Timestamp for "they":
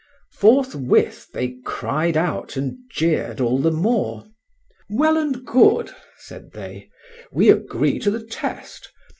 1.31-1.57, 6.53-6.89